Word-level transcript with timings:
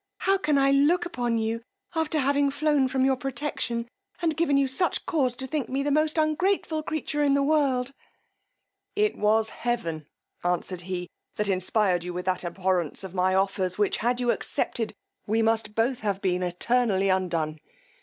How 0.17 0.39
can 0.39 0.57
I 0.57 0.71
look 0.71 1.05
upon 1.05 1.37
you 1.37 1.61
after 1.93 2.17
having 2.17 2.49
flown 2.49 2.87
from 2.87 3.05
your 3.05 3.15
protection, 3.15 3.87
and 4.19 4.35
given 4.35 4.57
you 4.57 4.67
such 4.67 5.05
cause 5.05 5.35
to 5.35 5.45
think 5.45 5.69
me 5.69 5.83
the 5.83 5.91
most 5.91 6.17
ungrateful 6.17 6.81
creature 6.81 7.21
in 7.21 7.35
the 7.35 7.43
world! 7.43 7.93
It 8.95 9.15
was 9.15 9.49
heaven, 9.49 10.07
answered 10.43 10.81
he, 10.81 11.07
that 11.35 11.49
inspired 11.49 12.03
you 12.03 12.15
with 12.15 12.25
that 12.25 12.43
abhorrence 12.43 13.03
of 13.03 13.13
my 13.13 13.35
offers, 13.35 13.77
which, 13.77 13.97
had 13.97 14.19
you 14.19 14.31
accepted, 14.31 14.91
we 15.27 15.43
must 15.43 15.75
both 15.75 15.99
have 15.99 16.19
been 16.19 16.41
eternally 16.41 17.09
undone! 17.09 17.59